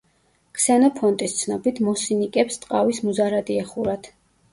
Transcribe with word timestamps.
ქსენოფონტის 0.59 1.35
ცნობით 1.41 1.81
მოსინიკებს 1.87 2.57
ტყავის 2.63 3.03
მუზარადი 3.09 3.59
ეხურათ. 3.65 4.11